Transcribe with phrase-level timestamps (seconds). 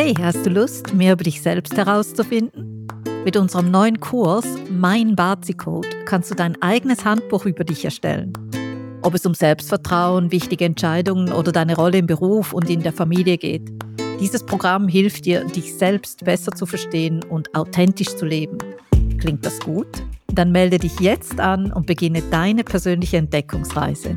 [0.00, 2.86] Hey, hast du Lust, mehr über dich selbst herauszufinden?
[3.24, 8.32] Mit unserem neuen Kurs Mein Bazi-Code kannst du dein eigenes Handbuch über dich erstellen.
[9.02, 13.38] Ob es um Selbstvertrauen, wichtige Entscheidungen oder deine Rolle im Beruf und in der Familie
[13.38, 13.72] geht.
[14.20, 18.58] Dieses Programm hilft dir, dich selbst besser zu verstehen und authentisch zu leben.
[19.18, 20.04] Klingt das gut?
[20.32, 24.16] Dann melde dich jetzt an und beginne deine persönliche Entdeckungsreise.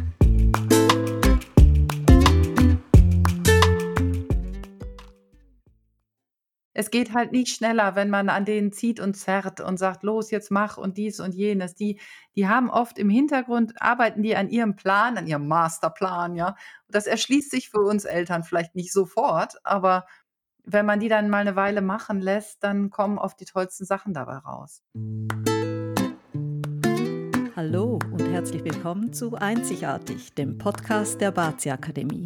[6.81, 10.31] Es geht halt nicht schneller, wenn man an denen zieht und zerrt und sagt: „Los,
[10.31, 11.75] jetzt mach“ und dies und jenes.
[11.75, 11.99] Die
[12.35, 16.55] die haben oft im Hintergrund arbeiten die an ihrem Plan, an ihrem Masterplan, ja.
[16.89, 20.07] Das erschließt sich für uns Eltern vielleicht nicht sofort, aber
[20.63, 24.15] wenn man die dann mal eine Weile machen lässt, dann kommen oft die tollsten Sachen
[24.15, 24.81] dabei raus.
[27.55, 32.25] Hallo und herzlich willkommen zu Einzigartig, dem Podcast der Bazi Akademie.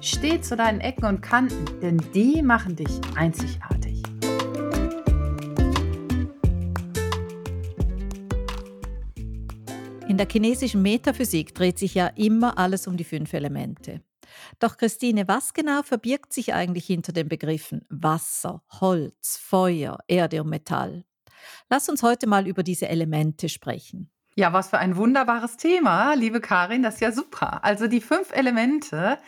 [0.00, 4.02] Steh zu deinen Ecken und Kanten, denn die machen dich einzigartig.
[10.08, 14.00] In der chinesischen Metaphysik dreht sich ja immer alles um die fünf Elemente.
[14.58, 20.50] Doch Christine, was genau verbirgt sich eigentlich hinter den Begriffen Wasser, Holz, Feuer, Erde und
[20.50, 21.04] Metall?
[21.68, 24.10] Lass uns heute mal über diese Elemente sprechen.
[24.34, 27.64] Ja, was für ein wunderbares Thema, liebe Karin, das ist ja super.
[27.64, 29.18] Also die fünf Elemente,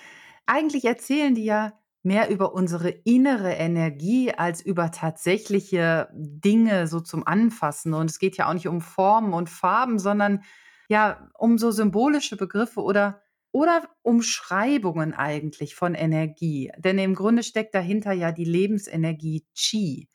[0.51, 7.27] eigentlich erzählen die ja mehr über unsere innere Energie als über tatsächliche Dinge so zum
[7.27, 7.95] Anfassen.
[7.95, 10.43] Und es geht ja auch nicht um Formen und Farben, sondern
[10.89, 13.23] ja um so symbolische Begriffe oder
[13.53, 16.71] oder Umschreibungen eigentlich von Energie.
[16.79, 20.09] Denn im Grunde steckt dahinter ja die Lebensenergie Qi,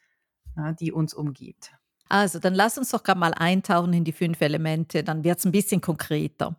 [0.55, 1.71] ja, die uns umgibt.
[2.07, 5.45] Also, dann lass uns doch gerade mal eintauchen in die fünf Elemente, dann wird es
[5.45, 6.55] ein bisschen konkreter.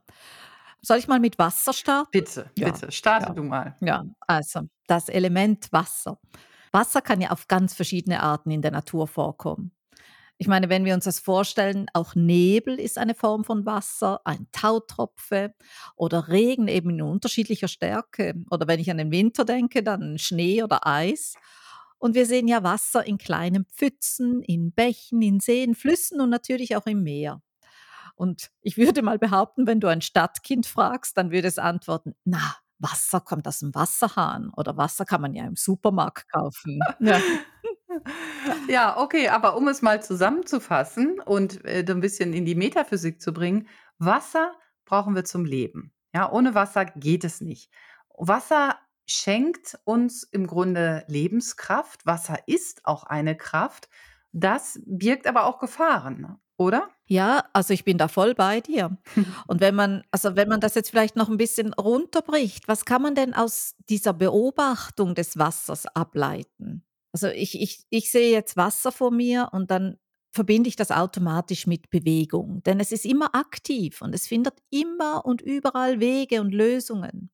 [0.86, 2.10] Soll ich mal mit Wasser starten?
[2.12, 3.76] Bitte, Ja, bitte, starte ja, du mal.
[3.80, 4.04] ja.
[4.20, 6.20] Also, das Element Wasser.
[6.70, 9.72] Wasser kann ja auf ganz verschiedene Arten in der Natur vorkommen.
[10.38, 14.46] Ich meine, wenn wir uns das vorstellen, auch Nebel ist eine Form von Wasser, ein
[14.52, 15.54] Tautropfe
[15.96, 18.34] oder Regen eben in unterschiedlicher Stärke.
[18.52, 21.34] Oder wenn ich an den Winter denke, dann Schnee oder Eis.
[21.98, 26.76] Und wir sehen ja Wasser in kleinen Pfützen, in Bächen, in Seen, Flüssen und natürlich
[26.76, 27.42] auch im Meer.
[28.16, 32.56] Und ich würde mal behaupten, wenn du ein Stadtkind fragst, dann würde es antworten, na,
[32.78, 36.80] Wasser kommt aus dem Wasserhahn oder Wasser kann man ja im Supermarkt kaufen.
[37.00, 37.22] Ja.
[38.68, 43.20] Ja, okay, aber um es mal zusammenzufassen und, äh, so 'n bisschen in die Metaphysik
[43.22, 43.68] zu bringen,
[43.98, 44.52] Wasser
[44.84, 45.92] brauchen wir zum Leben.
[46.14, 47.70] Ja, ohne Wasser geht es nicht.
[48.18, 52.06] Wasser schenkt uns im Grunde Lebenskraft.
[52.06, 53.88] Wasser ist auch eine Kraft.
[54.32, 56.20] Das birgt aber auch Gefahren,
[56.58, 56.88] oder?
[57.06, 58.96] Ja, also ich bin da voll bei dir.
[59.46, 63.02] Und wenn man also wenn man das jetzt vielleicht noch ein bisschen runterbricht, was kann
[63.02, 66.84] man denn aus dieser Beobachtung des Wassers ableiten?
[67.12, 69.98] Also ich ich ich sehe jetzt Wasser vor mir und dann
[70.32, 75.24] verbinde ich das automatisch mit Bewegung, denn es ist immer aktiv und es findet immer
[75.24, 77.30] und überall Wege und Lösungen.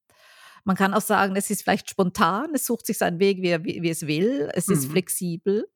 [0.65, 3.65] Man kann auch sagen, es ist vielleicht spontan, es sucht sich seinen Weg, wie er
[3.65, 4.51] wie wie es will.
[4.55, 4.91] Es ist Mhm.
[4.93, 5.67] flexibel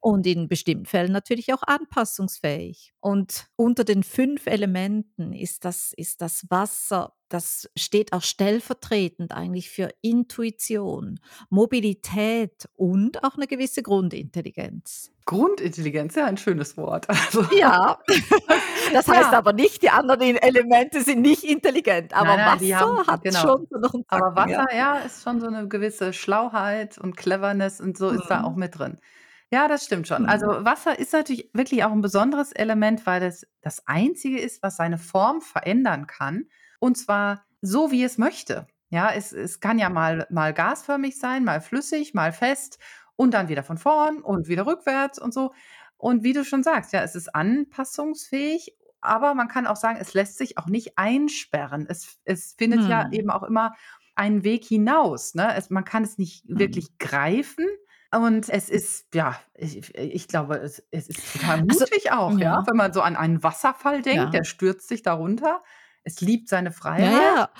[0.00, 2.92] und in bestimmten Fällen natürlich auch anpassungsfähig.
[3.00, 9.68] Und unter den 5 Elementen ist das ist das Wasser das steht auch stellvertretend eigentlich
[9.70, 11.18] für Intuition,
[11.50, 15.10] Mobilität und auch eine gewisse Grundintelligenz.
[15.26, 17.06] Grundintelligenz, ja, ein schönes Wort.
[17.08, 17.98] Also, Ja,
[18.92, 19.34] das heißt ja.
[19.34, 23.50] aber nicht, die anderen Elemente sind nicht intelligent, Nein, aber nein, haben Wasser hat genau.
[23.50, 24.62] schon so noch 'n Aber Zacken, ja.
[24.62, 28.54] Wasser, ja, ist schon so 'ne gewisse Schlauheit und Cleverness und so ist da auch
[28.54, 28.56] Mhm.
[28.56, 28.98] mit drin.
[29.54, 30.26] Ja, das stimmt schon.
[30.26, 30.54] Also, Mhm.
[30.64, 34.98] Wasser ist natürlich wirklich auch 'n besonderes Element, weil es das Einzige ist, was seine
[34.98, 36.46] Form verändern kann,
[36.80, 38.66] und zwar so, wie es möchte.
[38.90, 42.78] Ja, es es kann ja mal mal gasförmig sein, mal flüssig, mal fest
[43.16, 45.52] und dann wieder von vorn und wieder rückwärts und so.
[45.98, 50.14] Und wie du schon sagst, ja, es ist anpassungsfähig, aber man kann auch sagen, es
[50.14, 51.86] lässt sich auch nicht einsperren.
[51.88, 53.12] Es es findet ja Mhm.
[53.12, 53.74] eben auch immer
[54.16, 55.54] einen Weg hinaus, ne?
[55.56, 56.58] Es man kann es nicht Mhm.
[56.58, 57.66] wirklich greifen
[58.16, 62.38] und es ist ja, ich ich glaube, es es ist total Also mutig auch, ja,
[62.38, 64.30] ja, wenn man so an einen Wasserfall denkt, ja.
[64.32, 65.62] der stürzt sich da runter.
[66.04, 67.12] Es liebt seine Ja, Freiheit.
[67.22, 67.50] ja.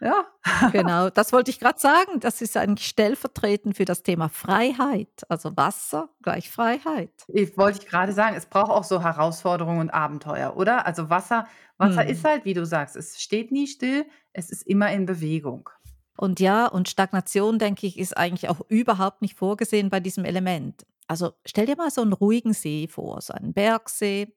[0.00, 0.26] Ja.
[0.72, 2.18] Genau, das wollte ich grad sagen.
[2.20, 5.08] Das ist eigentlich stellvertretend für das Thema Freiheit.
[5.28, 7.12] Also Wasser gleich Freiheit.
[7.28, 10.86] Ich wollte ich grade sagen, es braucht auch so Herausforderungen und Abenteuer, oder?
[10.86, 11.46] Also Wasser
[11.78, 12.28] Wasser ist Mhm.
[12.28, 15.68] halt, wie du sagst, es steht nie still, es ist immer in Bewegung.
[16.16, 20.84] Und ja, und Stagnation, denke ich, ist eigentlich auch überhaupt nicht vorgesehen bei diesem Element.
[21.06, 24.34] Also stell dir mal so einen ruhigen See vor, so einen Bergsee.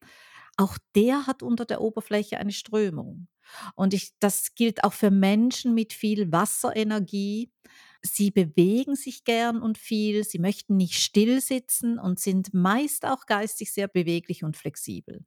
[0.57, 3.27] Auch der hat unter der Oberfläche eine Strömung.
[3.75, 7.51] Und ich das gilt auch für Menschen mit viel Wasserenergie.
[8.01, 13.25] Sie bewegen sich gern und viel, sie möchten nicht still sitzen und sind meist auch
[13.25, 15.25] geistig sehr beweglich und flexibel.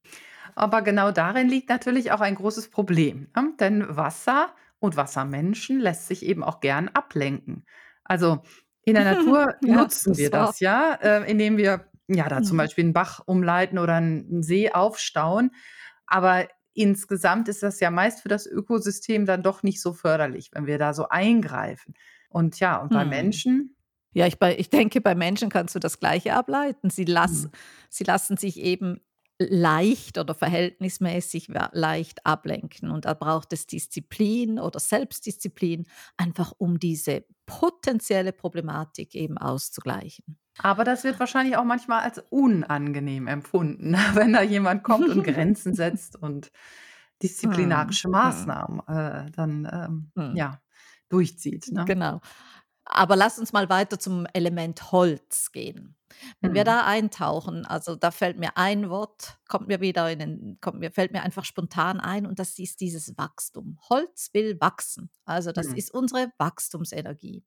[0.54, 3.52] Aber genau darin liegt natürlich auch ein großes Problem, ne?
[3.58, 7.64] Denn Wasser und Wassermenschen lässt sich eben auch gern ablenken.
[8.04, 8.42] Also,
[8.84, 10.54] in der Natur Ja, nutzen das wir wahr.
[10.54, 12.58] das, ja, äh, indem wir, ja, da zum Mhm.
[12.58, 15.50] Beispiel 'n Bach umleiten oder 'n 'n See aufstauen.
[16.06, 20.66] Aber insgesamt ist das ja meist für das Ökosystem dann doch nicht so förderlich, wenn
[20.66, 21.94] wir da so eingreifen.
[22.30, 23.04] Und ja, und bei Mhm.
[23.04, 23.76] Menschen
[24.14, 26.90] Ja, ich bei ich denke, bei Menschen kannst du das Gleiche ableiten.
[26.90, 27.58] Sie lass Mhm.
[27.90, 29.00] sie lassen sich eben
[29.38, 35.86] leicht oder verhältnismäßig leicht ablenken und da braucht es Disziplin oder Selbstdisziplin,
[36.16, 40.38] einfach um diese potenzielle Problematik eben auszugleichen.
[40.60, 45.74] Aber das wird wahrscheinlich auch manchmal als unangenehm empfunden, wenn da jemand kommt und Grenzen
[45.74, 46.50] setzt und
[47.22, 48.12] disziplinarische mhm.
[48.12, 50.36] Maßnahmen, äh, dann, ähm, Mhm.
[50.36, 50.60] ja,
[51.08, 51.84] durchzieht, ne?
[51.84, 52.20] Genau.
[52.84, 55.97] Aber lass uns mal weiter zum Element Holz gehen.
[56.40, 56.64] Wenn wir Mhm.
[56.64, 60.90] da eintauchen, also da fällt mir ein Wort kommt mir wieder in den kommt mir
[60.92, 63.78] fällt mir einfach spontan ein und das ist dieses Wachstum.
[63.90, 65.10] Holz will wachsen.
[65.24, 65.74] Also, das Mhm.
[65.74, 67.44] ist unsere Wachstumsenergie.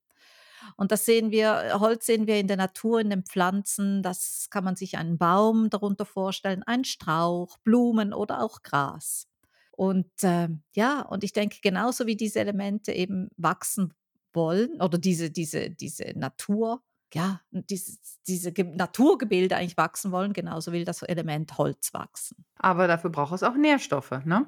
[0.77, 4.03] Und das sehen wir Holz sehen wir in der Natur, in den Pflanzen.
[4.03, 9.27] Das kann man sich einen Baum darunter vorstellen, einen Strauch, Blumen oder auch Gras.
[9.71, 13.93] Und, ähm, ja, und ich denke, genauso wie diese Elemente eben wachsen
[14.33, 16.83] wollen oder diese diese diese Natur
[17.15, 22.45] ja, dieses diese Ge Naturgebilde eigentlich wachsen wollen, genauso will das Element Holz wachsen.
[22.59, 24.47] Aber dafür braucht es auch Nährstoffe, ne?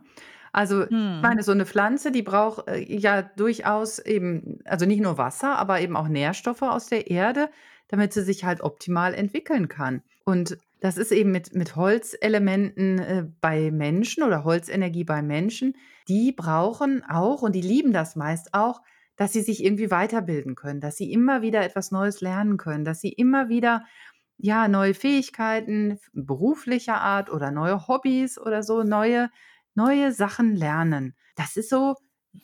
[0.52, 1.30] Also, ich Mhm.
[1.30, 5.80] meine, so 'ne Pflanze, die braucht, äh, ja durchaus eben also nicht nur Wasser, aber
[5.82, 7.50] eben auch Nährstoffe aus der Erde,
[7.88, 10.04] damit sie sich halt optimal entwickeln kann.
[10.26, 15.76] Und das ist eben mit mit Holzelementen, äh, bei Menschen oder Holzenergie bei Menschen,
[16.08, 18.82] die brauchen auch und die lieben das meist auch,
[19.18, 23.02] dass sie sich irgendwie weiterbilden können, dass sie immer wieder etwas Neues lernen können, dass
[23.02, 23.86] sie immer wieder,
[24.38, 29.30] ja, neue Fähigkeiten beruflicher Art oder neue Hobbys oder so neue
[29.76, 31.16] neue Sachen lernen.
[31.36, 31.96] Das ist so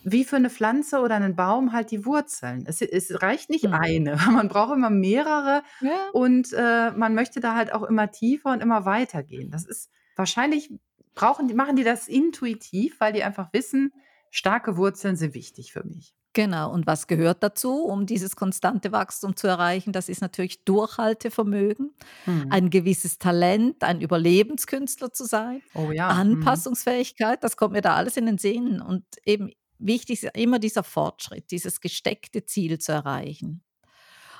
[0.03, 2.65] wie für 'ne Pflanze oder 'nen Baum halt die Wurzeln.
[2.67, 3.83] Es es reicht nicht Mhm.
[3.83, 4.17] eine.
[4.31, 6.13] Man braucht immer mehrere Ja.
[6.13, 9.51] und, äh, man möchte da halt auch immer tiefer und immer weitergehen.
[9.51, 10.71] Das ist wahrscheinlich
[11.15, 13.93] brauchen die machen die das intuitiv, weil die einfach wissen:
[14.31, 16.71] „Starke Wurzeln sind wichtig für mich.“ Genau.
[16.71, 19.91] Und was gehört dazu, um dieses konstante Wachstum zu erreichen?
[19.93, 21.95] Das ist natürlich Durchhaltevermögen,
[22.25, 22.47] Mhm.
[22.51, 26.19] ein gewisses Talent, ein Überlebenskünstler zu sein, Oh ja, mhm.
[26.33, 28.79] Anpassungsfähigkeit, das kommt mir da alles in den Sinn.
[28.81, 33.63] Und eben wichtig ist immer dieser Fortschritt, dieses gesteckte Ziel zu erreichen.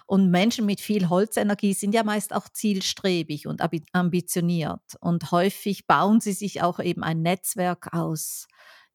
[0.08, 3.62] Und Menschen mit viel Holzenergie sind ja meist auch zielstrebig und
[3.94, 4.82] ambitioniert.
[5.02, 8.48] Und häufig bauen sie sich auch eben ein Netzwerk aus,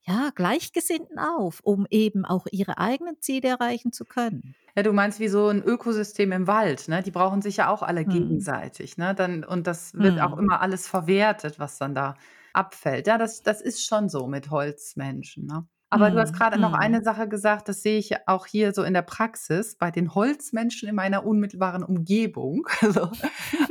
[0.06, 4.55] ja, Gleichgesinnten auf, um eben auch ihre eigenen Ziele erreichen zu können.
[4.77, 7.03] Ja, du meinst wie so 'n Ökosystem im Wald, ne?
[7.03, 8.45] Die brauchen sich ja auch alle Mhm.
[8.45, 9.15] gegenseitig, ne?
[9.15, 10.39] Dann und das wird auch Mhm.
[10.39, 12.15] immer alles verwertet, was dann da
[12.53, 13.06] abfällt.
[13.06, 15.67] Ja, das das ist schon so mit Holzmenschen, ne?
[15.91, 16.34] Aber du hast Mhm.
[16.34, 16.75] grade noch Mhm.
[16.75, 20.89] eine Sache gesagt, das sehe ich auch hier so in der Praxis bei den Holzmenschen
[20.89, 22.67] in meiner unmittelbaren Umgebung.
[22.82, 23.11] Also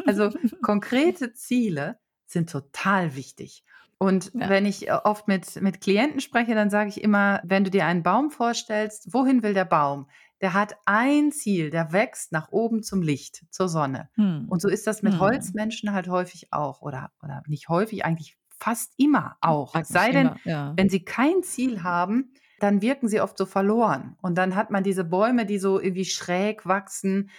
[0.05, 3.63] also konkrete Ziele sind total wichtig.
[3.97, 4.49] Und Ja.
[4.49, 7.85] wenn ich, äh, oft mit mit Klienten spreche, dann sage ich immer: „Wenn du dir
[7.85, 10.07] einen Baum vorstellst, wohin will der Baum?
[10.41, 14.45] Der hat ein Ziel, der wächst nach oben zum Licht, zur Sonne.“ Mhm.
[14.45, 15.19] Und so ist das mit Mhm.
[15.19, 19.75] Holzmenschen halt häufig auch oder oder nicht häufig, eigentlich fast immer auch.
[19.79, 20.77] Es Eigentlich sei denn, immer, ja.
[20.77, 24.15] wenn sie kein Ziel haben, dann wirken sie oft so verloren.
[24.21, 27.29] Und dann hat man diese Bäume, die so irgendwie schräg wachsen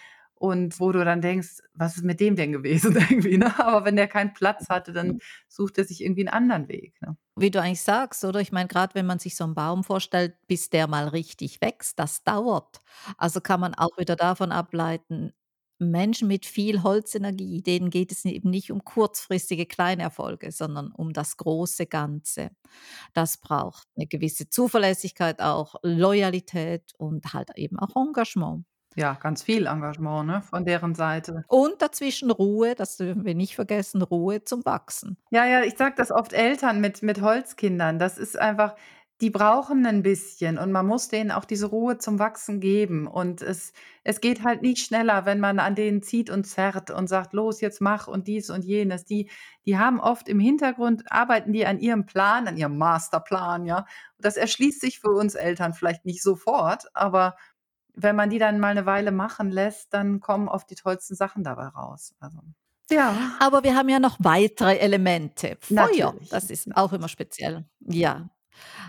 [0.44, 3.58] und wo du dann denkst: „Was ist mit dem denn gewesen?“ Irgendwie, ne?
[3.60, 7.16] Aber wenn der keinen Platz hatte, dann sucht er sich irgendwie 'n anderen Weg, ne?
[7.38, 8.40] Wie du eigentlich sagst, oder?
[8.40, 11.98] Ich meine, grad wenn man sich so 'n Baum vorstellt, bis der mal richtig wächst,
[11.98, 12.80] das dauert.
[13.18, 15.32] Also, kann man auch wieder davon ableiten,
[15.80, 21.12] Menschen mit viel Holzenergie, denen geht es eben nicht um kurzfristige kleine Erfolge, sondern um
[21.12, 22.50] das große Ganze.
[23.14, 28.64] Das braucht 'ne gewisse Zuverlässigkeit auch, Loyalität und halt eben auch Engagement.
[28.96, 31.44] Ja, ganz viel Engagement, ne, von deren Seite.
[31.46, 35.16] Und dazwischen Ruhe, das dürfen wir nicht vergessen, Ruhe zum Wachsen.
[35.30, 37.98] Ja, ja, ich sage das oft Eltern mit mit Holzkindern.
[37.98, 38.76] Das ist einfach
[39.20, 43.06] die brauchen ein bisschen und man muss denen auch diese Ruhe zum Wachsen geben.
[43.06, 43.72] Und es
[44.04, 47.60] es geht halt nicht schneller, wenn man an denen zieht und zerrt und sagt: „Los,
[47.60, 49.04] jetzt mach“ und dies und jenes.
[49.04, 49.30] Die
[49.66, 53.86] die haben oft im Hintergrund arbeiten die an ihrem Plan, an ihrem Masterplan, ja.
[54.18, 57.36] Das erschließt sich für uns Eltern vielleicht nicht sofort, aber
[57.94, 61.44] wenn man die dann mal eine Weile machen lässt, dann kommen oft die tollsten Sachen
[61.44, 62.14] dabei raus.
[62.20, 62.38] Also,
[62.90, 65.56] ja, Aber wir haben ja noch weitere Elemente.
[65.60, 66.28] Feuer, natürlich.
[66.28, 67.64] das ist auch immer speziell.
[67.80, 68.28] Ja,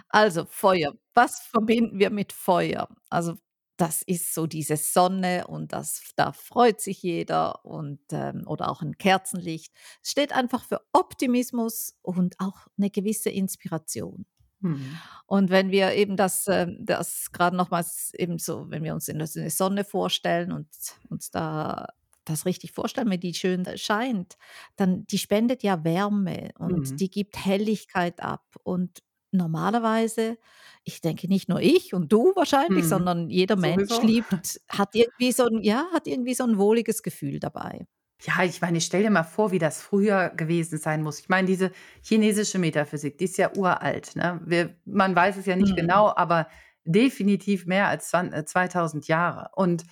[0.10, 0.94] also Feuer.
[1.14, 2.90] Was verbinden wir mit Feuer?
[3.10, 3.36] Also
[3.78, 8.82] das ist so diese Sonne und das da freut sich jeder und, ähm oder auch
[8.82, 9.74] ein Kerzenlicht.
[10.02, 14.26] Es steht einfach für Optimismus und auch eine gewisse Inspiration.
[14.66, 15.06] Mhm.
[15.28, 19.20] Und wenn wir eben das, ähm das grade nochmals eben so wenn wir uns in
[19.20, 20.68] der Sonne vorstellen und
[21.10, 21.88] uns da
[22.26, 24.38] das richtig vorstellen, wenn die schön scheint,
[24.78, 27.02] dann die spendet ja Wärme und Mhm.
[27.02, 28.46] die gibt Helligkeit ab.
[28.64, 29.00] Und
[29.32, 30.38] normalerweise
[30.84, 32.88] ich denke nicht nur ich und du wahrscheinlich, Mhm.
[32.88, 34.02] sondern jeder Mensch Sowieso.
[34.02, 37.86] liebt hat irgendwie so 'n ja, hat irgendwie so 'n wohliges Gefühl dabei.
[38.22, 41.20] Ja, ich meine, stell dir mal vor, wie das früher gewesen sein muss.
[41.20, 44.40] Ich meine, diese chinesische Metaphysik, die ist ja uralt, ne?
[44.46, 45.76] Wir man weiß es ja nicht Mhm.
[45.76, 46.48] genau, aber
[46.86, 49.50] definitiv mehr als zwan äh, 2.000 Jahre.
[49.56, 49.84] Und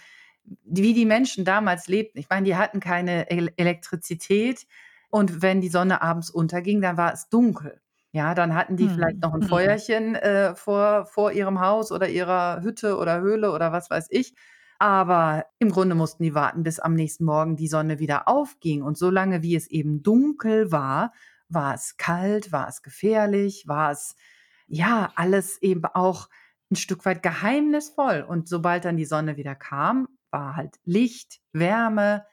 [0.65, 4.68] wie die Menschen damals lebten, ich meine, die hatten keine El Elektrizität
[5.10, 7.82] und wenn die Sonne abends unterging, dann war es dunkel.
[8.13, 9.24] Ja, dann hatten die vielleicht Mhm.
[9.24, 9.44] noch 'n Mhm.
[9.44, 14.34] Feuerchen, äh, vor vor ihrem Haus oder ihrer Hütte oder Höhle oder was weiß ich.
[14.80, 18.82] Aber im Grunde mussten die warten, bis am nächsten Morgen die Sonne wieder aufging.
[18.84, 21.13] Und solange wie es eben dunkel war,
[21.50, 24.15] war es kalt, war es gefährlich, war es,
[24.68, 26.30] ja, alles eben auch
[26.72, 28.25] 'n Stück weit geheimnisvoll.
[28.27, 32.25] Und sobald dann die Sonne wieder kam, war halt Licht, Wärme,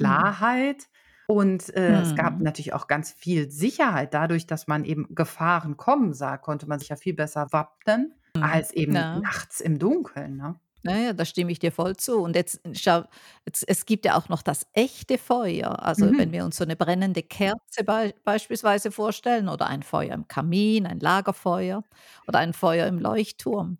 [0.00, 0.38] Mhm.
[0.38, 0.88] Klarheit
[1.26, 2.42] und, äh, es gab Mhm.
[2.42, 4.14] natürlich auch ganz viel Sicherheit.
[4.14, 8.62] Dadurch, dass man eben Gefahren kommen sah, konnte man sich ja viel besser wappnen Mhm.
[8.62, 9.22] als eben Ja.
[9.22, 10.60] nachts im Dunkeln, ne?
[10.84, 12.18] Ja, ja, da stimme ich dir voll zu.
[12.20, 13.02] Und jetzt schau,
[13.44, 15.82] jetzt es gibt ja auch noch das echte Feuer.
[15.82, 16.32] Also, wenn Mhm.
[16.32, 21.00] wir uns so 'ne brennende Kerze bei beispielsweise vorstellen oder ein Feuer im Kamin, ein
[21.00, 21.82] Lagerfeuer
[22.28, 23.78] oder ein Feuer im Leuchtturm.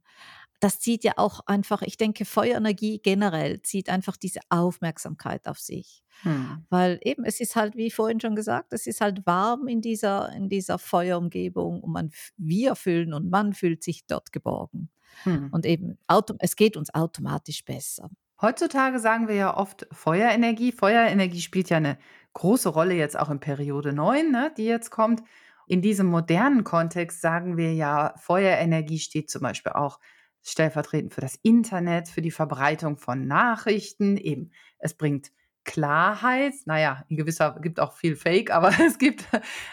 [0.62, 6.02] Das zieht ja auch einfach ich denke, Feuerenergie generell zieht einfach diese Aufmerksamkeit auf sich.
[6.24, 6.66] Mhm.
[6.68, 10.32] Weil eben, es ist halt, wie vorhin schon gesagt, es ist halt warm in dieser
[10.32, 14.90] in dieser Feuerumgebung und man wir fühlen und man fühlt sich dort geborgen.
[15.24, 15.48] Mhm.
[15.52, 15.98] Und eben
[16.40, 18.10] es geht uns automatisch besser.
[18.40, 20.70] Heutzutage sagen wir ja oft Feuerenergie.
[20.70, 21.98] Feuerenergie spielt ja 'ne
[22.34, 25.22] große Rolle jetzt auch in Periode 9, ne, die jetzt kommt.
[25.66, 29.98] In diesem modernen Kontext sagen wir ja, Feuerenergie steht zum Beispiel auch
[30.42, 34.16] stellvertretend für das Internet, für die Verbreitung von Nachrichten.
[34.16, 35.30] Eben, es bringt
[35.64, 36.54] Klarheit.
[36.66, 39.26] Na ja, in gewisser gibt auch viel Fake, aber es gibt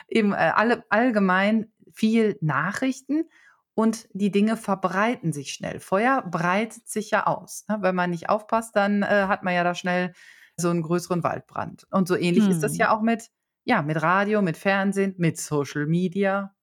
[0.10, 3.30] eben, äh, alle allgemein viel Nachrichten
[3.74, 5.80] und die Dinge verbreiten sich schnell.
[5.80, 7.78] Feuer breitet sich ja aus, ne?
[7.82, 10.14] Wenn man nicht aufpasst, dann, äh, hat man ja da schnell
[10.58, 11.86] so 'n größeren Waldbrand.
[11.92, 12.78] Und so ähnlich ist das Mhm.
[12.78, 13.30] ja auch mit
[13.68, 16.54] ja, mit Radio, mit Fernsehen, mit Social Media.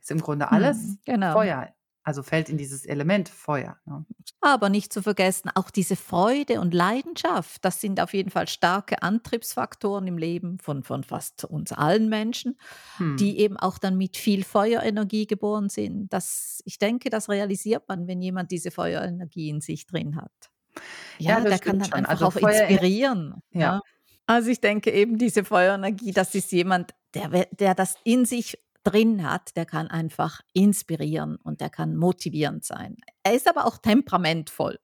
[0.00, 1.36] Ist im Grunde Mhm, alles genau.
[1.36, 1.74] Feuer,
[2.06, 4.06] also fällt in dieses Element Feuer, ne?
[4.40, 9.02] Aber nicht zu vergessen, auch diese Freude und Leidenschaft, das sind auf jeden Fall starke
[9.02, 12.58] Antriebsfaktoren im Leben von von fast uns allen Menschen,
[12.98, 13.16] Mhm.
[13.16, 16.12] die eben auch dann mit viel Feuerenergie geboren sind.
[16.12, 20.32] Das ich denke, das realisiert man, wenn jemand diese Feuerenergie in sich drin hat.
[21.18, 22.06] Ja, Ja, das der kann dann schon.
[22.06, 23.60] einfach Also auch Feuerener inspirieren, ja.
[23.60, 23.80] ja.
[24.28, 29.28] Also, ich denke eben, diese Feuerenergie, das ist jemand, der der das in sich drin
[29.28, 32.96] hat, der kann einfach inspirieren und der kann motivierend sein.
[33.24, 34.78] Er ist aber auch temperamentvoll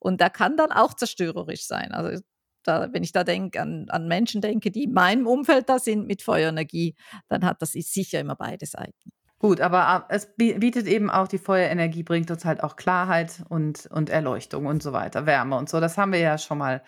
[0.00, 1.92] und der kann dann auch zerstörerisch sein.
[1.92, 2.22] Also,
[2.64, 6.06] da wenn ich da denke an an Menschen denke, die in meinem Umfeld da sind
[6.06, 6.94] mit Feuerenergie,
[7.28, 9.10] dann hat das ist sicher immer beide Seiten.
[9.38, 13.42] Gut, aber a es bi bietet eben auch die Feuerenergie bringt uns halt auch Klarheit
[13.48, 15.80] und und Erleuchtung und so weiter, Wärme und so.
[15.80, 16.82] Das haben wir ja schon mal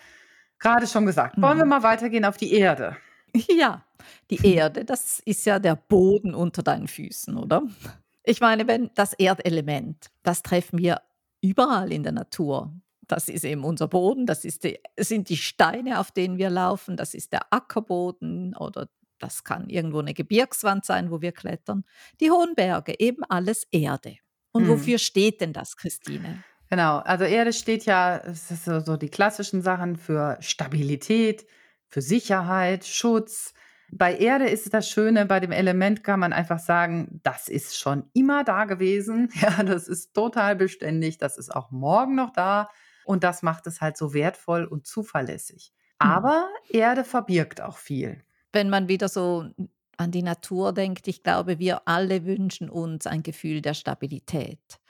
[0.59, 1.41] grade schon gesagt.
[1.41, 1.71] Wollen wir Mhm.
[1.71, 2.97] mal weitergehen auf die Erde?
[3.49, 3.85] Ja,
[4.31, 7.63] die Erde, das ist ja der Boden unter deinen Füßen, oder?
[8.25, 11.01] Ich meine, wenn das Erdelement, das treffen wir
[11.41, 12.73] überall in der Natur.
[13.09, 17.15] Das ist eben unser Boden, das die sind die Steine, auf denen wir laufen, das
[17.15, 21.85] ist der Ackerboden oder das kann irgendwo 'ne Gebirgswand sein, wo wir klettern.
[22.21, 24.17] Die hohen Berge, eben alles Erde.
[24.53, 24.69] Und Mhm.
[24.69, 26.45] wofür steht denn das, Christine?
[26.71, 31.47] Genau, also Erde steht ja es ist so so die klassischen Sachen für Stabilität,
[31.93, 33.53] für Sicherheit, Schutz.
[33.91, 38.05] Bei Erde ist das Schöne, bei dem Element kann man einfach sagen, das ist schon
[38.15, 39.29] immer da gewesen.
[39.41, 42.71] Ja, das ist total beständig, das ist auch morgen noch da
[43.05, 45.75] und das macht es halt so wertvoll und zuverlässig.
[46.03, 46.11] Hm.
[46.11, 48.25] Aber Erde verbirgt auch viel.
[48.55, 49.45] Wenn man wieder so
[49.99, 54.81] an die Natur denkt, ich glaube, wir alle wünschen uns ein Gefühl der Stabilität.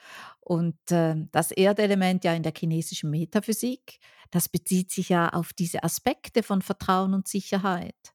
[0.45, 5.83] Und äh, das Erdelement ja in der chinesischen Metaphysik, das bezieht sich ja auf diese
[5.83, 8.13] Aspekte von Vertrauen und Sicherheit.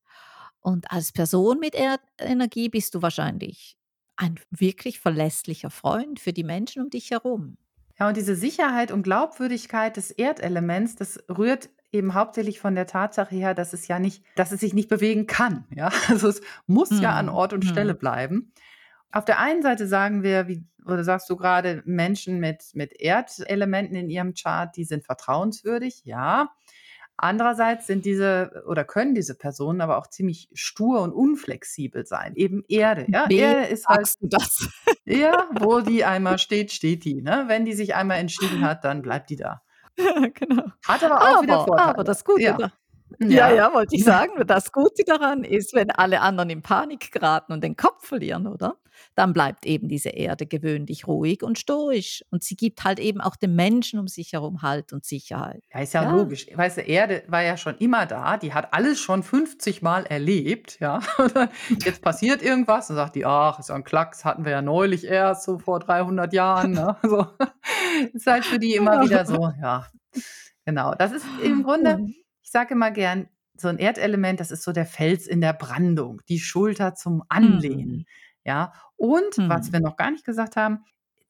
[0.60, 3.76] Und als Person mit Erdenergie bist du wahrscheinlich
[4.16, 7.56] ein wirklich verlässlicher Freund für die Menschen um dich herum.
[7.98, 13.34] Ja, und diese Sicherheit und Glaubwürdigkeit des Erdelements, das rührt eben hauptsächlich von der Tatsache
[13.34, 15.90] her, dass es ja nicht dass es sich nicht bewegen kann, ja?
[16.08, 17.98] Also, es muss ja an Mhm, Ort und Stelle mhm.
[17.98, 18.52] bleiben.
[19.10, 23.96] Auf der einen Seite sagen wir, wie oder sagst du gerade, Menschen mit mit Erdelementen
[23.96, 26.50] in ihrem Chart, die sind vertrauenswürdig, ja.
[27.20, 32.34] Andererseits sind diese oder können diese Personen aber auch ziemlich stur und unflexibel sein.
[32.36, 33.26] Eben Erde, ja?
[33.28, 34.68] Wie Erde ist halt du das?
[35.04, 37.44] ja, wo die einmal steht, steht die, ne?
[37.48, 39.62] Wenn die sich einmal entschieden hat, dann bleibt die da.
[40.34, 40.64] Genau.
[40.86, 42.04] Hat aber auch wieder Aber aber Vorteile.
[42.04, 42.56] das Gute Ja.
[43.26, 43.50] Ja, Ja.
[43.50, 47.62] ja, wollte ich sagen, das Gute daran ist, wenn alle anderen in Panik geraten und
[47.64, 48.78] den Kopf verlieren, oder?
[49.14, 53.36] Dann bleibt eben diese Erde gewöhnlich ruhig und stoisch und sie gibt halt eben auch
[53.36, 55.64] den Menschen um sich herum Halt und Sicherheit.
[55.74, 56.04] Ja, ist ja Ja.
[56.04, 56.46] logisch.
[56.54, 60.78] Weißt du, Erde war ja schon immer da, die hat alles schon 50 Mal erlebt,
[60.80, 61.00] ja.
[61.76, 64.62] Und jetzt passiert irgendwas, dann sagt die: „Ach, ist ja 'n Klacks, hatten wir ja
[64.62, 66.96] neulich erst, so vor 300 Jahren“, ne?
[67.02, 67.26] So.
[68.14, 69.88] Ist halt für die immer wieder so, ja.
[70.66, 70.94] Genau.
[70.94, 72.08] Das ist im Grunde Ja.
[72.48, 73.28] Ich sage immer gern,
[73.58, 77.62] so 'n Erdelement, das ist so der Fels in der Brandung, die Schulter zum Mhm.
[77.68, 78.06] Anlehnen,
[78.44, 78.72] ja?
[78.96, 79.82] Und was wir Mhm.
[79.82, 80.84] noch gar nicht gesagt haben,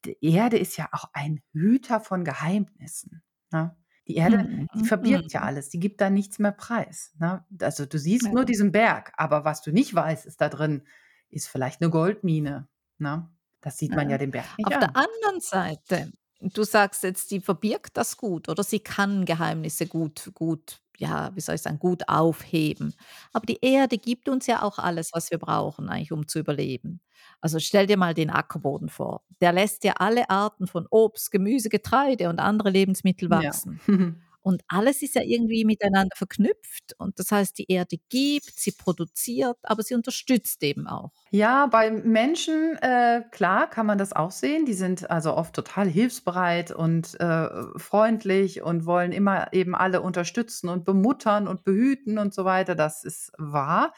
[0.05, 3.21] die Erde ist ja auch ein Hüter von Geheimnissen,
[3.51, 3.75] ne?
[4.07, 5.43] Die Erde, Mhm, die verbirgt ja mhm.
[5.43, 7.45] alles, die gibt da nichts mehr preis, ne?
[7.61, 8.45] Also, du siehst nur Ja.
[8.45, 10.87] diesen Berg, aber was du nicht weißt, ist da drin
[11.29, 13.29] ist vielleicht 'ne Goldmine, ne?
[13.61, 14.19] Das sieht man ja Ja.
[14.19, 14.95] dem Berg nicht Auf der an.
[14.95, 20.79] anderen Seite, du sagst jetzt, die verbirgt das gut oder sie kann Geheimnisse gut gut,
[20.99, 22.93] ja, wie soll ich sagen, gut aufheben.
[23.33, 27.01] Aber die Erde gibt uns ja auch alles, was wir brauchen eigentlich, um zu überleben.
[27.41, 29.23] Also, stell dir mal den Ackerboden vor.
[29.41, 33.29] Der lässt ja alle Arten von Obst, Gemüse, Getreide und andere Lebensmittel
[33.87, 33.93] Ja.
[34.41, 39.57] Und alles ist ja irgendwie miteinander verknüpft und das heißt, die Erde gibt, sie produziert,
[39.63, 41.11] aber sie unterstützt eben auch.
[41.31, 44.65] Ja, beim Menschen, äh, klar, kann man das auch sehen.
[44.65, 47.47] Die sind also oft total hilfsbereit und, äh,
[47.77, 52.75] freundlich und wollen immer eben alle unterstützen und bemuttern und behüten und so weiter.
[52.75, 53.93] Das ist wahr.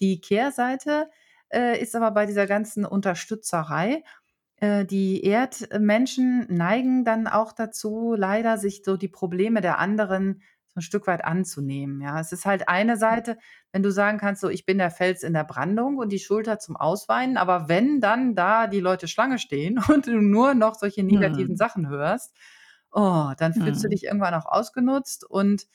[0.00, 1.08] Die Kehrseite,
[1.54, 4.02] äh, ist aber bei dieser ganzen Unterstützerei,
[4.64, 10.80] äh, die Erdmenschen neigen dann auch dazu, leider sich so die Probleme der anderen so
[10.80, 12.18] 'n Stück weit anzunehmen, ja?
[12.20, 13.38] Es ist halt eine Seite,
[13.72, 16.58] wenn du sagen kannst, so: „Ich bin der Fels in der Brandung und die Schulter
[16.58, 21.02] zum Ausweinen“, aber wenn dann da die Leute Schlange stehen und du nur noch solche
[21.04, 21.58] negativen Mhm.
[21.58, 22.36] Sachen hörst,
[22.92, 23.90] oh, dann fühlst du Mhm.
[23.90, 25.66] dich irgendwann auch ausgenutzt und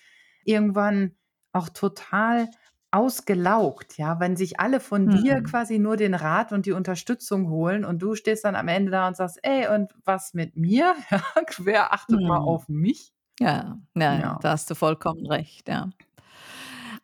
[0.44, 1.16] irgendwann
[1.54, 2.48] auch total
[2.92, 4.20] ausgelaugt, ja?
[4.20, 5.44] Wenn sich alle von dir Mhm.
[5.44, 9.08] quasi nur den Rat und die Unterstützung holen und du stehst dann am Ende da
[9.08, 10.96] und sagst: „Ey, und was mit mir?
[11.12, 11.22] Ja,
[11.60, 12.40] wer achtet mal Mhm.
[12.40, 14.42] auf mich?“ Ja, ja, ja, Ja.
[14.42, 15.90] da hast du vollkommen recht, ja.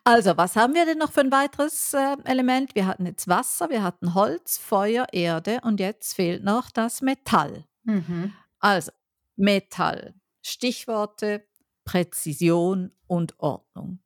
[0.07, 2.75] Also, was haben wir denn noch für 'n weiteres, äh, Element?
[2.75, 7.65] Wir hatten jetzt Wasser, wir hatten Holz, Feuer, Erde und jetzt fehlt noch das Metall.
[7.85, 8.35] Mhm.
[8.59, 8.91] Also,
[9.37, 11.45] Metall, Stichworte
[11.85, 13.99] Präzision und Ordnung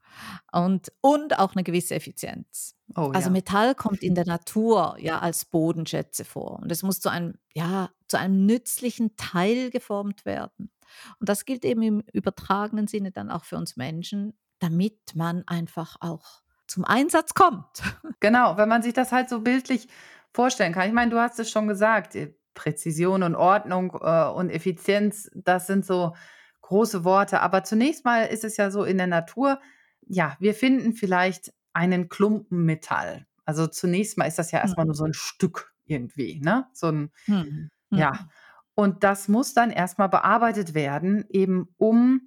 [0.52, 2.76] und und auch 'ne gewisse Effizienz.
[2.96, 3.32] Oh Also, ja.
[3.32, 7.90] Metall kommt in der Natur ja als Bodenschätze vor und es muss zu einem ja,
[8.08, 10.72] zu einem nützlichen Teil geformt werden.
[11.20, 15.98] Und das gilt eben im übertragenen Sinne dann auch für uns Menschen, damit man einfach
[16.02, 17.82] auch zum Einsatz kommt.
[18.22, 19.88] Genau, wenn man sich das halt so bildlich
[20.34, 20.88] vorstellen kann.
[20.88, 25.68] Ich meine, du hast es schon gesagt, äh, Präzision und Ordnung, äh, und Effizienz, das
[25.68, 26.16] sind so
[26.70, 27.42] große Worte.
[27.42, 29.62] Aber zunächst mal ist es ja so in der Natur,
[30.08, 33.28] ja, wir finden vielleicht einen Klumpen Metall.
[33.46, 34.96] Also, zunächst mal ist das ja erst mal nur Mhm.
[34.96, 36.68] so 'n Stück irgendwie, ne?
[36.74, 38.12] So 'n Mhm, ja.
[38.12, 38.30] mhm.
[38.76, 42.22] Und das muss dann erst mal bearbeitet werden, eben um,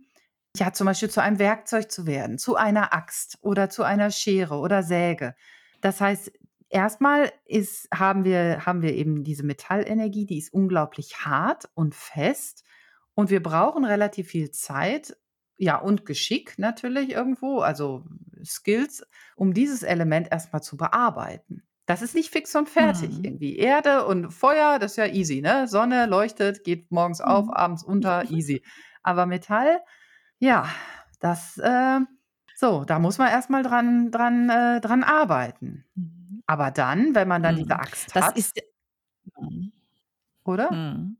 [0.57, 4.57] ja, zum Beispiel zu einem Werkzeug zu werden, zu einer Axt oder zu einer Schere
[4.59, 5.35] oder Säge.
[5.81, 6.33] Das heißt,
[6.69, 11.95] erst mal ist haben wir haben wir eben diese Metallenergie, die ist unglaublich hart und
[11.95, 12.65] fest
[13.14, 15.16] und wir brauchen relativ viel Zeit,
[15.59, 18.05] ja, und Geschick natürlich irgendwo, also
[18.44, 21.62] Skills, um dieses Element erst mal zu bearbeiten.
[21.87, 23.25] Das ist nicht fix und fertig Mhm.
[23.25, 23.57] irgendwie.
[23.57, 25.68] Erde und Feuer, das ist ja easy, ne?
[25.68, 27.55] Sonne leuchtet, geht morgens auf, Mhm.
[27.55, 28.62] abends unter, easy.
[29.03, 29.81] Aber Metall,
[30.38, 30.68] ja,
[31.20, 32.01] das, äh
[32.57, 35.85] so, da muss man erst mal dran dran äh, dran arbeiten.
[35.94, 36.42] Mhm.
[36.46, 37.79] Aber dann, wenn man dann diese Mhm.
[37.79, 38.55] Axt Das hat ist
[39.38, 39.72] mhm.
[40.46, 40.70] oder?
[40.70, 41.16] Mhm.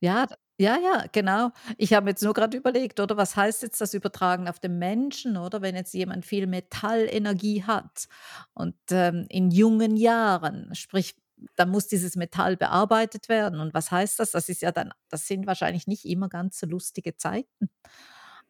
[0.00, 0.26] Ja,
[0.60, 1.50] Ja, ja, genau.
[1.78, 5.36] Ich habe jetzt nur grad überlegt, oder, was heißt jetzt das übertragen auf den Menschen,
[5.36, 5.62] oder?
[5.62, 8.06] Wenn jetzt jemand viel Metallenergie hat
[8.54, 11.16] und, ähm, in jungen Jahren, sprich,
[11.56, 13.58] dann muss dieses Metall bearbeitet werden.
[13.58, 14.30] Und was heißt das?
[14.30, 17.68] Das ist ja dann das sind wahrscheinlich nicht immer ganz so lustige Zeiten.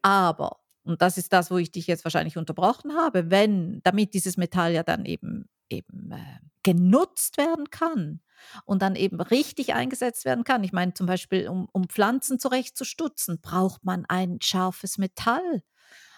[0.02, 4.36] Aber, und das ist das, wo ich dich jetzt wahrscheinlich unterbrochen habe, wenn damit dieses
[4.36, 6.18] Metall ja dann eben eben, äh,
[6.62, 8.20] genutzt werden kann
[8.64, 10.64] und dann eben richtig eingesetzt werden kann.
[10.64, 15.62] Ich meine zum Beispiel, um um Pflanzen zurechtzustutzen, braucht man ein scharfes Metall.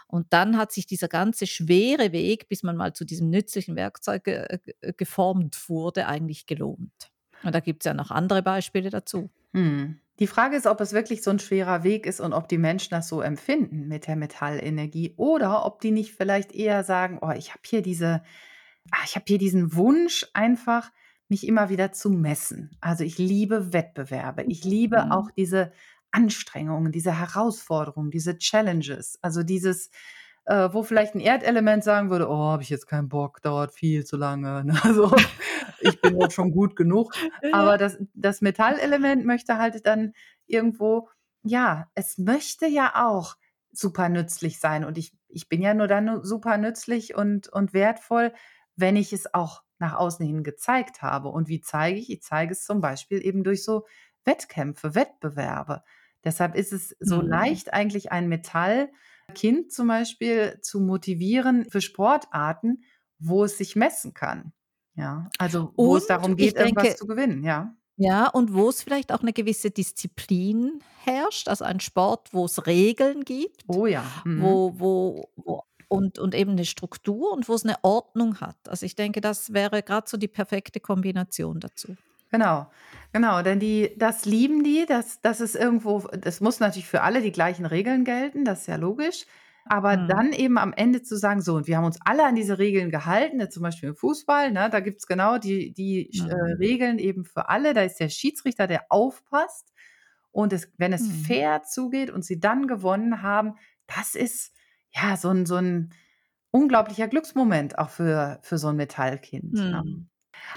[0.08, 4.24] Und dann hat sich dieser ganze schwere Weg, bis man mal zu diesem nützlichen Werkzeug
[4.24, 7.10] ge ge geformt wurde, eigentlich gelohnt.
[7.42, 9.30] Und da gibt's ja noch andere Beispiele dazu.
[9.52, 10.00] Mhm.
[10.18, 12.90] Die Frage ist, ob es wirklich so 'n schwerer Weg ist und ob die Menschen
[12.90, 17.50] das so empfinden mit der Metallenergie oder ob die nicht vielleicht eher sagen: „Oh, ich
[17.50, 18.22] habe hier diese
[18.92, 20.92] ah, ich habe hier diesen Wunsch einfach,
[21.30, 24.44] mich immer wieder zu messen.“ Also, ich liebe Wettbewerbe.
[24.48, 25.12] Ich liebe Mhm.
[25.12, 25.72] auch diese
[26.12, 29.18] Anstrengungen, diese Herausforderungen, diese Challenges.
[29.22, 29.90] Also, dieses,
[30.46, 34.04] äh, wo vielleicht 'n Erdelement sagen würde: „Oh, habe ich jetzt keinen Bock, dauert viel
[34.04, 35.10] zu lange“, ne, so.
[35.78, 37.50] „Ich bin jetzt schon gut genug.“ Ja.
[37.50, 40.12] Aber das das Metallelement möchte halt dann
[40.46, 41.08] irgendwo
[41.44, 43.36] ja, es möchte ja auch
[43.72, 48.32] super nützlich sein und ich ich bin ja nur dann super nützlich und und wertvoll,
[48.76, 51.28] wenn ich es auch nach außen hin gezeigt habe.
[51.28, 52.10] Und wie zeige ich?
[52.10, 53.86] Ich zeige es zum Beispiel eben durch so
[54.24, 55.82] Wettkämpfe, Wettbewerbe.
[56.24, 57.22] Deshalb ist es so Mhm.
[57.22, 62.82] leicht, eigentlich ein Metallkind zum Beispiel zu motivieren für Sportarten,
[63.18, 64.52] wo es sich messen kann.
[64.94, 67.76] Ja, also, wo es Und darum ich geht, irgendwas denke zu gewinnen, ja.
[67.98, 73.66] ja, und wo's vielleicht auch 'ne gewisse Disziplin herrscht, also, ein Sport, wo's Regeln gibt,
[73.68, 74.66] Oh ja, mhm.
[74.66, 78.56] wo wo wo und und eben 'ne Struktur und wo's 'ne Ordnung hat.
[78.68, 81.96] Also, ich denke, das wäre grad so die perfekte Kombination dazu.
[82.32, 82.66] Genau,
[83.12, 87.22] genau, denn die das lieben die, dass dass es irgendwo das muss natürlich für alle
[87.22, 89.26] die gleichen Regeln gelten, das ist ja logisch.
[89.68, 90.08] Aber Mhm.
[90.08, 92.90] dann eben am Ende zu sagen: „So, und wir haben uns alle an diese Regeln
[92.90, 94.68] gehalten“, zum Beispiel im Fußball, ne?
[94.70, 96.56] Da gibt's genau die die sch äh, Mhm.
[96.58, 97.74] Regeln eben für alle.
[97.74, 99.72] Da ist der Schiedsrichter, der aufpasst.
[100.32, 101.06] Und es wenn es Mhm.
[101.08, 103.54] fair zugeht und sie dann gewonnen haben,
[103.86, 104.52] das ist,
[104.96, 105.90] ja, so 'n so 'n
[106.52, 109.82] unglaublicher Glücksmoment auch für für so 'n Metallkind, ja.
[109.82, 110.08] Mhm.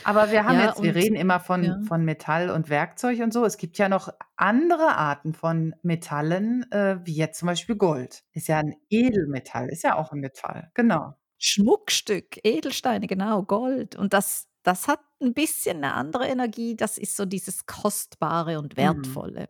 [0.03, 1.79] Aber wir haben Ja, jetzt wir und reden immer von ja.
[1.83, 3.45] von Metall und Werkzeug und so.
[3.45, 8.23] Es gibt ja noch andere Arten von Metallen, äh, wie jetzt zum Beispiel Gold.
[8.33, 11.15] Ist ja 'n Edelmetall, ist ja auch 'n Metall, genau.
[11.41, 13.95] Schmuckstück, Edelsteine, genau, Gold.
[13.95, 16.75] Und das das hat 'n bisschen 'ne andere Energie.
[16.75, 19.21] Das ist so dieses Kostbare und Mhm.
[19.35, 19.49] Wertvolle.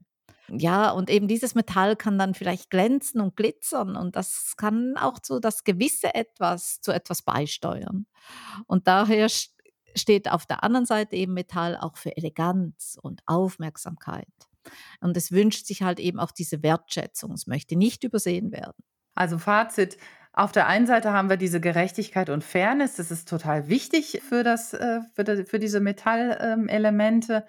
[0.51, 5.19] Ja, und eben dieses Metall kann dann vielleicht glänzen und glitzern und das kann auch
[5.21, 8.05] so das gewisse Etwas zu etwas beisteuern.
[8.67, 9.53] Und daher st
[9.95, 14.27] steht auf der anderen Seite eben Metall auch für Eleganz und Aufmerksamkeit.
[15.01, 17.33] Und es wünscht sich halt eben auch diese Wertschätzung.
[17.33, 18.83] Es möchte nicht übersehen werden.
[19.15, 19.97] Also, Fazit:
[20.31, 22.95] Auf der einen Seite haben wir diese Gerechtigkeit und Fairness.
[22.95, 27.43] Das ist total wichtig für das äh, für diese Metall ähm.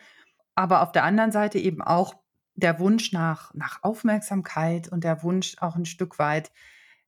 [0.55, 2.15] Aber auf der anderen Seite eben auch
[2.57, 6.53] der Wunsch nach nach Aufmerksamkeit und der Wunsch, auch 'n Stück weit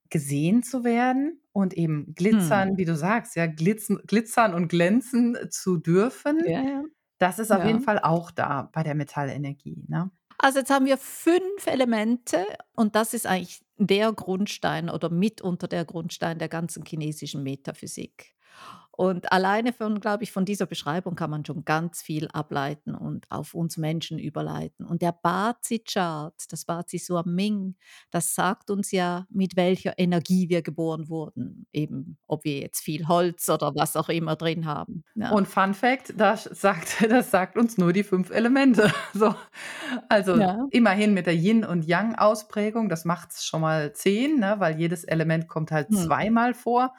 [0.09, 2.77] gesehen zu werden und eben glitzern, Mhm.
[2.77, 6.39] wie du sagst, ja, glitzen glitzern und glänzen zu dürfen.
[6.41, 6.83] Ja, ja.
[7.19, 7.83] Das ist auf jeden Ja.
[7.83, 10.11] Fall auch da bei der Metallenergie, ne?
[10.39, 15.85] Also, jetzt haben wir 5 Elemente und das ist eigentlich der Grundstein oder mitunter der
[15.85, 18.35] Grundstein der ganzen chinesischen Metaphysik.
[18.95, 23.25] Und alleine von glaube ich, von dieser Beschreibung kann man schon ganz viel ableiten und
[23.31, 24.85] auf uns Menschen überleiten.
[24.85, 27.75] Und der Bazi-Chart, das Bazi-Suan-Ming,
[28.11, 33.07] das sagt uns ja, mit welcher Energie wir geboren wurden, eben ob wir jetzt viel
[33.07, 35.31] Holz oder was auch immer drin haben, ja.
[35.31, 38.91] Und Fun Fact, das sagt das sagt uns nur die 5 Elemente.
[39.15, 39.35] So,
[40.09, 40.67] also, Ja.
[40.69, 45.47] immerhin mit der Yin und Yang-Ausprägung, das macht's schon mal 10, ne, weil jedes Element
[45.47, 45.95] kommt halt Mhm.
[45.95, 46.93] zweimal vor.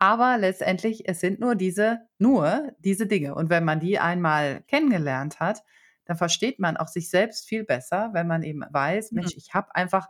[0.00, 3.34] Aber letztendlich, es sind nur diese nur diese Dinge.
[3.34, 5.64] Und wenn man die einmal kennengelernt hat,
[6.04, 9.30] dann versteht man auch sich selbst viel besser, wenn man eben weiß: Mhm.
[9.30, 10.08] „Mensch, ich habe einfach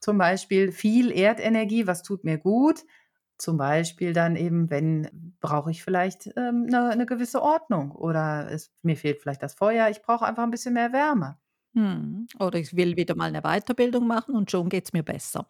[0.00, 2.84] zum Beispiel viel Erdenergie, was tut mir gut?“
[3.38, 8.72] Zum Beispiel dann eben, wenn brauche ich vielleicht, ähm, 'ne 'ne gewisse Ordnung oder es
[8.82, 11.38] mir fehlt vielleicht das Feuer, ich brauche einfach 'n bisschen mehr Wärme.
[11.76, 12.28] Mhm.
[12.38, 15.46] Oder ich will wieder mal 'ne Weiterbildung machen und schon geht's mir besser.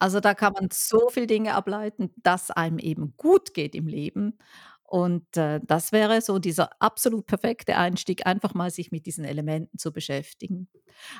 [0.00, 4.38] Also, da kann man so viel Dinge ableiten, dass einem eben gut geht im Leben.
[4.84, 9.78] Und, äh, das wäre so dieser absolut perfekte Einstieg, einfach mal sich mit diesen Elementen
[9.78, 10.68] zu beschäftigen.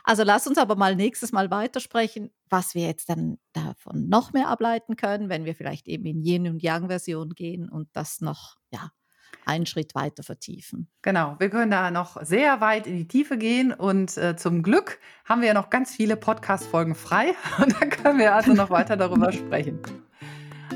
[0.05, 4.49] Also, lass uns aber mal nächstes Mal weitersprechen, was wir jetzt dann davon noch mehr
[4.49, 8.91] ableiten können, wenn wir vielleicht eben in Yin und Yang-Version gehen und das noch, ja
[9.45, 10.89] einen Schritt weiter vertiefen.
[11.03, 14.99] Genau, wir können da noch sehr weit in die Tiefe gehen und äh, zum Glück
[15.25, 18.97] haben wir ja noch ganz viele Podcast-Folgen frei und da können wir also noch weiter
[18.97, 19.81] darüber sprechen.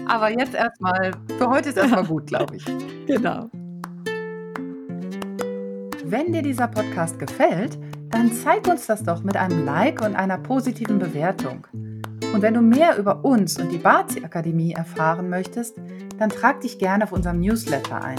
[0.09, 2.65] Aber jetzt erstmal, für heute ist erstmal gut, glaube ich.
[3.07, 3.49] Genau.
[6.05, 7.79] Wenn dir dieser Podcast gefällt,
[8.11, 11.67] dann zeig uns das doch mit einem Like und einer positiven Bewertung.
[12.33, 15.77] Und wenn du mehr über uns und die Bazi Akademie erfahren möchtest,
[16.19, 18.19] dann trag dich gerne auf unserem Newsletter ein.